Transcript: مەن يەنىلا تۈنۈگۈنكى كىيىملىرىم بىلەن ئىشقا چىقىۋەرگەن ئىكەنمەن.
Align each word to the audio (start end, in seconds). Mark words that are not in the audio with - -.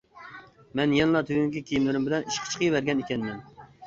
مەن 0.77 0.95
يەنىلا 0.99 1.19
تۈنۈگۈنكى 1.27 1.61
كىيىملىرىم 1.67 2.07
بىلەن 2.07 2.25
ئىشقا 2.31 2.49
چىقىۋەرگەن 2.55 3.05
ئىكەنمەن. 3.05 3.45